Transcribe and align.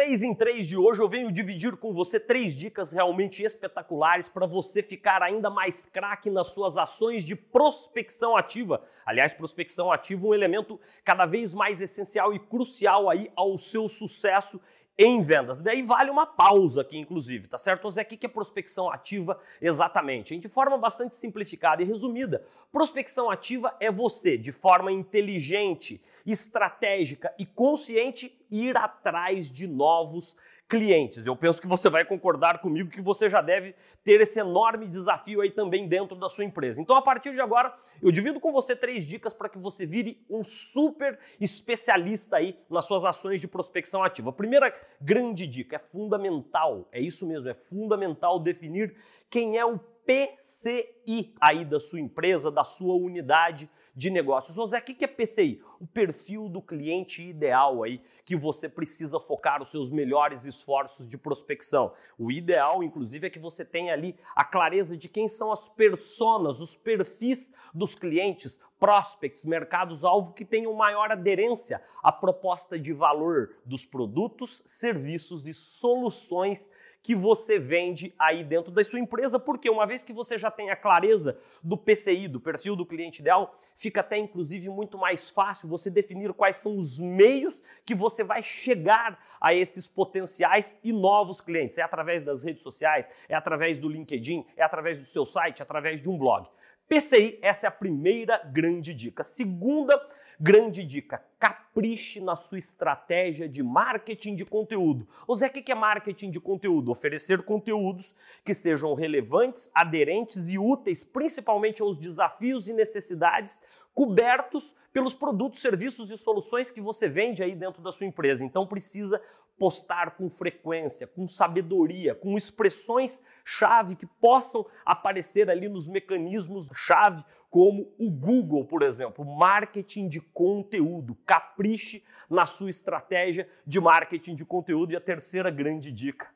3 0.00 0.22
em 0.22 0.34
3 0.34 0.66
de 0.66 0.78
hoje 0.78 1.02
eu 1.02 1.08
venho 1.10 1.30
dividir 1.30 1.76
com 1.76 1.92
você 1.92 2.18
três 2.18 2.56
dicas 2.56 2.90
realmente 2.90 3.42
espetaculares 3.42 4.30
para 4.30 4.46
você 4.46 4.82
ficar 4.82 5.22
ainda 5.22 5.50
mais 5.50 5.84
craque 5.84 6.30
nas 6.30 6.46
suas 6.46 6.78
ações 6.78 7.22
de 7.22 7.36
prospecção 7.36 8.34
ativa. 8.34 8.82
Aliás, 9.04 9.34
prospecção 9.34 9.92
ativa 9.92 10.26
é 10.26 10.30
um 10.30 10.34
elemento 10.34 10.80
cada 11.04 11.26
vez 11.26 11.52
mais 11.52 11.82
essencial 11.82 12.32
e 12.32 12.38
crucial 12.38 13.10
aí 13.10 13.30
ao 13.36 13.58
seu 13.58 13.90
sucesso 13.90 14.58
em 15.02 15.22
vendas. 15.22 15.62
Daí 15.62 15.80
vale 15.80 16.10
uma 16.10 16.26
pausa 16.26 16.82
aqui, 16.82 16.98
inclusive, 16.98 17.48
tá 17.48 17.56
certo? 17.56 17.90
Zé, 17.90 18.02
o 18.02 18.04
que 18.04 18.26
é 18.26 18.28
prospecção 18.28 18.90
ativa 18.90 19.40
exatamente? 19.60 20.36
De 20.36 20.48
forma 20.48 20.76
bastante 20.76 21.16
simplificada 21.16 21.82
e 21.82 21.86
resumida, 21.86 22.44
prospecção 22.70 23.30
ativa 23.30 23.74
é 23.80 23.90
você, 23.90 24.36
de 24.36 24.52
forma 24.52 24.92
inteligente, 24.92 26.02
estratégica 26.26 27.34
e 27.38 27.46
consciente, 27.46 28.38
ir 28.50 28.76
atrás 28.76 29.50
de 29.50 29.66
novos 29.66 30.36
clientes. 30.70 31.26
Eu 31.26 31.34
penso 31.34 31.60
que 31.60 31.66
você 31.66 31.90
vai 31.90 32.04
concordar 32.04 32.60
comigo 32.60 32.88
que 32.88 33.02
você 33.02 33.28
já 33.28 33.40
deve 33.40 33.74
ter 34.04 34.20
esse 34.20 34.38
enorme 34.38 34.86
desafio 34.86 35.40
aí 35.40 35.50
também 35.50 35.88
dentro 35.88 36.16
da 36.16 36.28
sua 36.28 36.44
empresa. 36.44 36.80
Então, 36.80 36.94
a 36.96 37.02
partir 37.02 37.32
de 37.32 37.40
agora, 37.40 37.74
eu 38.00 38.12
divido 38.12 38.38
com 38.38 38.52
você 38.52 38.76
três 38.76 39.04
dicas 39.04 39.34
para 39.34 39.48
que 39.48 39.58
você 39.58 39.84
vire 39.84 40.24
um 40.30 40.44
super 40.44 41.18
especialista 41.40 42.36
aí 42.36 42.56
nas 42.70 42.84
suas 42.84 43.04
ações 43.04 43.40
de 43.40 43.48
prospecção 43.48 44.04
ativa. 44.04 44.30
A 44.30 44.32
primeira 44.32 44.72
grande 45.00 45.44
dica 45.44 45.74
é 45.74 45.78
fundamental, 45.80 46.88
é 46.92 47.00
isso 47.00 47.26
mesmo, 47.26 47.48
é 47.48 47.54
fundamental 47.54 48.38
definir 48.38 48.94
quem 49.28 49.58
é 49.58 49.66
o 49.66 49.76
PCI 50.06 51.34
aí 51.40 51.64
da 51.64 51.80
sua 51.80 52.00
empresa, 52.00 52.50
da 52.50 52.62
sua 52.62 52.94
unidade 52.94 53.68
de 54.00 54.08
negócios. 54.08 54.56
José, 54.56 54.78
o 54.78 54.82
que 54.82 55.04
é 55.04 55.06
PCI? 55.06 55.62
O 55.78 55.86
perfil 55.86 56.48
do 56.48 56.62
cliente 56.62 57.20
ideal 57.20 57.82
aí 57.82 58.00
que 58.24 58.34
você 58.34 58.66
precisa 58.66 59.20
focar 59.20 59.60
os 59.60 59.70
seus 59.70 59.90
melhores 59.90 60.46
esforços 60.46 61.06
de 61.06 61.18
prospecção. 61.18 61.92
O 62.18 62.32
ideal, 62.32 62.82
inclusive, 62.82 63.26
é 63.26 63.30
que 63.30 63.38
você 63.38 63.62
tenha 63.62 63.92
ali 63.92 64.16
a 64.34 64.42
clareza 64.42 64.96
de 64.96 65.06
quem 65.06 65.28
são 65.28 65.52
as 65.52 65.68
personas, 65.68 66.62
os 66.62 66.74
perfis 66.74 67.52
dos 67.74 67.94
clientes, 67.94 68.58
prospects, 68.78 69.44
mercados-alvo 69.44 70.32
que 70.32 70.46
tenham 70.46 70.72
maior 70.72 71.12
aderência 71.12 71.82
à 72.02 72.10
proposta 72.10 72.78
de 72.78 72.94
valor 72.94 73.54
dos 73.66 73.84
produtos, 73.84 74.62
serviços 74.64 75.46
e 75.46 75.52
soluções 75.52 76.70
que 77.02 77.14
você 77.14 77.58
vende 77.58 78.14
aí 78.18 78.44
dentro 78.44 78.70
da 78.70 78.84
sua 78.84 78.98
empresa, 78.98 79.38
porque 79.38 79.70
uma 79.70 79.86
vez 79.86 80.04
que 80.04 80.12
você 80.12 80.36
já 80.36 80.50
tem 80.50 80.70
a 80.70 80.76
clareza 80.76 81.38
do 81.62 81.76
PCI, 81.76 82.28
do 82.28 82.40
perfil 82.40 82.76
do 82.76 82.84
cliente 82.84 83.20
ideal, 83.20 83.58
fica 83.74 84.00
até 84.00 84.18
inclusive 84.18 84.68
muito 84.68 84.98
mais 84.98 85.30
fácil 85.30 85.68
você 85.68 85.90
definir 85.90 86.32
quais 86.34 86.56
são 86.56 86.78
os 86.78 86.98
meios 86.98 87.62
que 87.84 87.94
você 87.94 88.22
vai 88.22 88.42
chegar 88.42 89.18
a 89.40 89.54
esses 89.54 89.86
potenciais 89.86 90.76
e 90.84 90.92
novos 90.92 91.40
clientes. 91.40 91.78
É 91.78 91.82
através 91.82 92.22
das 92.22 92.42
redes 92.42 92.62
sociais, 92.62 93.08
é 93.28 93.34
através 93.34 93.78
do 93.78 93.88
LinkedIn, 93.88 94.44
é 94.56 94.62
através 94.62 94.98
do 94.98 95.06
seu 95.06 95.24
site, 95.24 95.60
é 95.60 95.62
através 95.62 96.02
de 96.02 96.08
um 96.08 96.18
blog. 96.18 96.48
PCI, 96.86 97.38
essa 97.40 97.66
é 97.66 97.68
a 97.68 97.72
primeira 97.72 98.38
grande 98.52 98.92
dica. 98.92 99.22
Segunda 99.22 99.96
Grande 100.42 100.82
dica: 100.84 101.22
capriche 101.38 102.18
na 102.18 102.34
sua 102.34 102.56
estratégia 102.56 103.46
de 103.46 103.62
marketing 103.62 104.34
de 104.34 104.46
conteúdo. 104.46 105.06
O 105.28 105.36
Zé, 105.36 105.48
o 105.48 105.50
que 105.50 105.70
é 105.70 105.74
marketing 105.74 106.30
de 106.30 106.40
conteúdo? 106.40 106.90
Oferecer 106.90 107.42
conteúdos 107.42 108.14
que 108.42 108.54
sejam 108.54 108.94
relevantes, 108.94 109.70
aderentes 109.74 110.48
e 110.48 110.58
úteis, 110.58 111.04
principalmente 111.04 111.82
aos 111.82 111.98
desafios 111.98 112.68
e 112.68 112.72
necessidades 112.72 113.60
cobertos 113.92 114.74
pelos 114.94 115.12
produtos, 115.12 115.60
serviços 115.60 116.10
e 116.10 116.16
soluções 116.16 116.70
que 116.70 116.80
você 116.80 117.06
vende 117.06 117.42
aí 117.42 117.54
dentro 117.54 117.82
da 117.82 117.92
sua 117.92 118.06
empresa. 118.06 118.42
Então 118.42 118.66
precisa 118.66 119.20
postar 119.60 120.12
com 120.12 120.30
frequência, 120.30 121.06
com 121.06 121.28
sabedoria, 121.28 122.14
com 122.14 122.34
expressões 122.34 123.22
chave 123.44 123.94
que 123.94 124.06
possam 124.06 124.64
aparecer 124.86 125.50
ali 125.50 125.68
nos 125.68 125.86
mecanismos 125.86 126.70
chave, 126.74 127.22
como 127.50 127.92
o 127.98 128.10
Google, 128.10 128.64
por 128.64 128.80
exemplo, 128.80 129.22
marketing 129.22 130.08
de 130.08 130.18
conteúdo. 130.18 131.14
Capriche 131.26 132.02
na 132.30 132.46
sua 132.46 132.70
estratégia 132.70 133.46
de 133.66 133.78
marketing 133.78 134.34
de 134.34 134.46
conteúdo 134.46 134.94
e 134.94 134.96
a 134.96 135.00
terceira 135.00 135.50
grande 135.50 135.92
dica, 135.92 136.30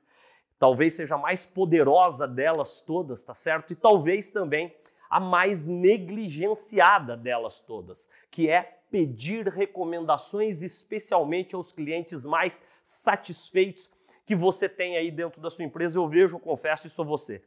talvez 0.59 0.93
seja 0.93 1.15
a 1.15 1.19
mais 1.19 1.47
poderosa 1.47 2.29
delas 2.29 2.83
todas, 2.83 3.25
tá 3.25 3.35
certo? 3.35 3.73
E 3.73 3.77
talvez 3.77 4.29
também 4.31 4.77
a 5.09 5.21
mais 5.21 5.65
negligenciada 5.65 7.17
delas 7.17 7.61
todas, 7.61 8.09
que 8.31 8.49
é 8.49 8.81
pedir 8.91 9.49
recomendações 9.49 10.63
especialmente 10.63 11.55
aos 11.55 11.73
clientes 11.73 12.25
mais 12.25 12.63
satisfeitos 12.83 13.91
que 14.25 14.35
você 14.35 14.69
tem 14.69 14.97
aí 14.97 15.11
dentro 15.11 15.41
da 15.41 15.51
sua 15.51 15.65
empresa. 15.65 15.99
Eu 15.99 16.09
vejo, 16.09 16.39
confesso 16.39 16.87
isso 16.87 17.03
a 17.03 17.05
você. 17.05 17.43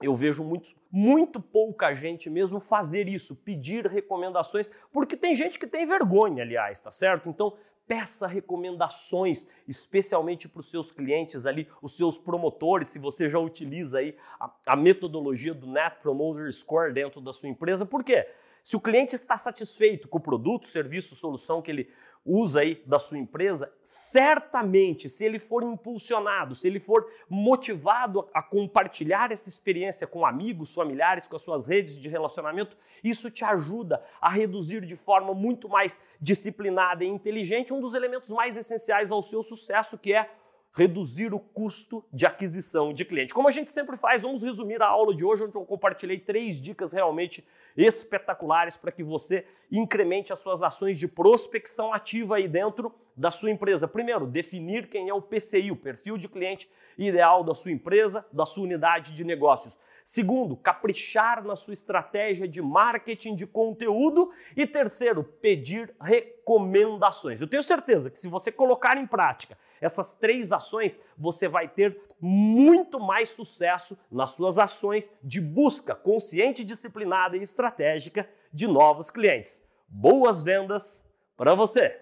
Eu 0.00 0.14
vejo 0.14 0.44
muito, 0.44 0.70
muito 0.90 1.40
pouca 1.40 1.92
gente 1.94 2.30
mesmo 2.30 2.60
fazer 2.60 3.08
isso, 3.08 3.34
pedir 3.34 3.86
recomendações, 3.86 4.70
porque 4.92 5.16
tem 5.16 5.34
gente 5.34 5.58
que 5.58 5.66
tem 5.66 5.86
vergonha, 5.86 6.42
aliás, 6.42 6.80
tá 6.80 6.92
certo? 6.92 7.28
Então, 7.28 7.56
peça 7.88 8.26
recomendações, 8.26 9.46
especialmente 9.66 10.46
para 10.46 10.60
os 10.60 10.70
seus 10.70 10.92
clientes 10.92 11.46
ali, 11.46 11.66
os 11.80 11.96
seus 11.96 12.18
promotores, 12.18 12.88
se 12.88 12.98
você 12.98 13.30
já 13.30 13.38
utiliza 13.38 13.98
aí 13.98 14.14
a, 14.38 14.52
a 14.66 14.76
metodologia 14.76 15.54
do 15.54 15.66
Net 15.66 15.96
Promoter 16.02 16.52
Score 16.52 16.92
dentro 16.92 17.20
da 17.20 17.32
sua 17.32 17.48
empresa. 17.48 17.86
Por 17.86 18.04
quê? 18.04 18.28
Se 18.68 18.76
o 18.76 18.80
cliente 18.82 19.14
está 19.14 19.34
satisfeito 19.34 20.08
com 20.08 20.18
o 20.18 20.20
produto, 20.20 20.66
serviço, 20.66 21.16
solução 21.16 21.62
que 21.62 21.70
ele 21.70 21.88
usa 22.22 22.60
aí 22.60 22.82
da 22.84 22.98
sua 22.98 23.16
empresa, 23.16 23.72
certamente, 23.82 25.08
se 25.08 25.24
ele 25.24 25.38
for 25.38 25.62
impulsionado, 25.62 26.54
se 26.54 26.68
ele 26.68 26.78
for 26.78 27.10
motivado 27.30 28.28
a 28.34 28.42
compartilhar 28.42 29.32
essa 29.32 29.48
experiência 29.48 30.06
com 30.06 30.26
amigos, 30.26 30.74
familiares, 30.74 31.26
com 31.26 31.36
as 31.36 31.40
suas 31.40 31.66
redes 31.66 31.98
de 31.98 32.10
relacionamento, 32.10 32.76
isso 33.02 33.30
te 33.30 33.42
ajuda 33.42 34.04
a 34.20 34.28
reduzir 34.28 34.84
de 34.84 34.96
forma 34.96 35.32
muito 35.32 35.66
mais 35.66 35.98
disciplinada 36.20 37.02
e 37.02 37.08
inteligente 37.08 37.72
um 37.72 37.80
dos 37.80 37.94
elementos 37.94 38.28
mais 38.28 38.54
essenciais 38.54 39.10
ao 39.10 39.22
seu 39.22 39.42
sucesso, 39.42 39.96
que 39.96 40.12
é 40.12 40.30
reduzir 40.72 41.34
o 41.34 41.40
custo 41.40 42.04
de 42.12 42.26
aquisição 42.26 42.92
de 42.92 43.04
cliente. 43.04 43.34
Como 43.34 43.48
a 43.48 43.52
gente 43.52 43.70
sempre 43.70 43.96
faz, 43.96 44.22
vamos 44.22 44.42
resumir 44.42 44.80
a 44.82 44.86
aula 44.86 45.14
de 45.14 45.24
hoje, 45.24 45.44
onde 45.44 45.54
eu 45.54 45.64
compartilhei 45.64 46.18
três 46.18 46.60
dicas 46.60 46.92
realmente 46.92 47.46
espetaculares 47.76 48.76
para 48.76 48.92
que 48.92 49.02
você 49.02 49.46
incremente 49.70 50.32
as 50.32 50.38
suas 50.38 50.62
ações 50.62 50.98
de 50.98 51.06
prospecção 51.06 51.92
ativa 51.92 52.36
aí 52.36 52.48
dentro 52.48 52.94
da 53.16 53.30
sua 53.30 53.50
empresa. 53.50 53.86
Primeiro, 53.88 54.26
definir 54.26 54.88
quem 54.88 55.08
é 55.08 55.14
o 55.14 55.22
PCI, 55.22 55.70
o 55.70 55.76
perfil 55.76 56.16
de 56.16 56.28
cliente 56.28 56.70
ideal 56.96 57.44
da 57.44 57.54
sua 57.54 57.72
empresa, 57.72 58.26
da 58.32 58.46
sua 58.46 58.64
unidade 58.64 59.12
de 59.12 59.24
negócios. 59.24 59.78
Segundo, 60.08 60.56
caprichar 60.56 61.44
na 61.44 61.54
sua 61.54 61.74
estratégia 61.74 62.48
de 62.48 62.62
marketing 62.62 63.36
de 63.36 63.46
conteúdo. 63.46 64.30
E 64.56 64.66
terceiro, 64.66 65.22
pedir 65.22 65.94
recomendações. 66.00 67.42
Eu 67.42 67.46
tenho 67.46 67.62
certeza 67.62 68.10
que 68.10 68.18
se 68.18 68.26
você 68.26 68.50
colocar 68.50 68.96
em 68.96 69.06
prática 69.06 69.58
essas 69.82 70.16
três 70.16 70.50
ações, 70.50 70.98
você 71.14 71.46
vai 71.46 71.68
ter 71.68 72.00
muito 72.18 72.98
mais 72.98 73.28
sucesso 73.28 73.98
nas 74.10 74.30
suas 74.30 74.56
ações 74.56 75.12
de 75.22 75.42
busca 75.42 75.94
consciente, 75.94 76.64
disciplinada 76.64 77.36
e 77.36 77.42
estratégica 77.42 78.26
de 78.50 78.66
novos 78.66 79.10
clientes. 79.10 79.62
Boas 79.86 80.42
vendas 80.42 81.04
para 81.36 81.54
você! 81.54 82.00